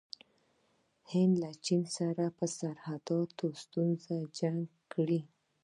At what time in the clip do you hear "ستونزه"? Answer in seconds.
3.63-4.15